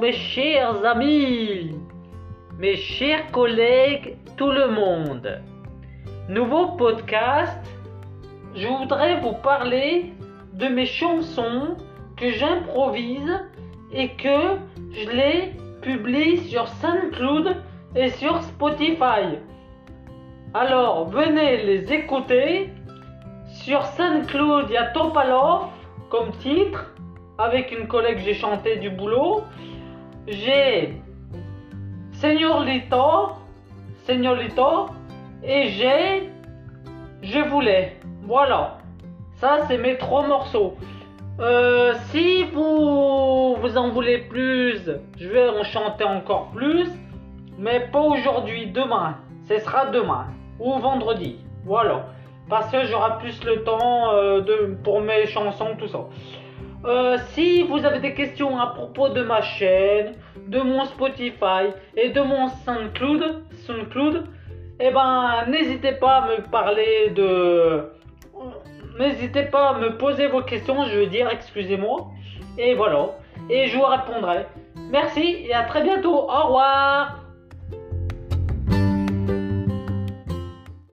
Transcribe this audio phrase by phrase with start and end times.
[0.00, 1.74] mes chers amis,
[2.58, 5.40] mes chers collègues, tout le monde.
[6.28, 7.58] Nouveau podcast,
[8.54, 10.12] je voudrais vous parler
[10.52, 11.76] de mes chansons
[12.16, 13.40] que j'improvise
[13.92, 14.58] et que
[14.92, 15.52] je les
[15.82, 17.56] publie sur SoundCloud
[17.96, 19.38] et sur Spotify.
[20.54, 22.70] Alors venez les écouter.
[23.64, 25.66] Sur SoundCloud, il y a Topalov
[26.10, 26.94] comme titre.
[27.36, 29.42] Avec une collègue, j'ai chanté du boulot.
[30.28, 31.02] J'ai
[32.12, 33.32] Seigneur Lito,
[34.04, 34.86] Seigneur Lito,
[35.42, 36.30] et j'ai
[37.22, 37.96] Je voulais.
[38.22, 38.78] Voilà.
[39.34, 40.76] Ça, c'est mes trois morceaux.
[41.40, 46.88] Euh, si vous, en voulez plus, je vais en chanter encore plus.
[47.58, 49.16] Mais pas aujourd'hui, demain.
[49.48, 50.28] Ce sera demain
[50.60, 51.38] ou vendredi.
[51.64, 52.06] Voilà.
[52.48, 56.06] Parce que j'aurai plus le temps euh, pour mes chansons, tout ça.
[56.84, 60.12] Euh, si vous avez des questions à propos de ma chaîne,
[60.48, 64.24] de mon Spotify et de mon SoundCloud, SoundCloud
[64.80, 67.90] eh ben, n'hésitez pas à me parler de.
[68.98, 72.08] N'hésitez pas à me poser vos questions, je veux dire, excusez-moi.
[72.58, 73.10] Et voilà.
[73.50, 74.46] Et je vous répondrai.
[74.90, 76.28] Merci et à très bientôt.
[76.28, 77.23] Au revoir.